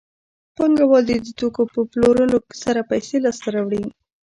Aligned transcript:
پانګوال 0.55 1.03
د 1.07 1.11
دې 1.23 1.31
توکو 1.39 1.63
په 1.73 1.79
پلورلو 1.91 2.37
سره 2.63 2.81
پیسې 2.91 3.17
لاسته 3.25 3.47
راوړي 3.55 3.83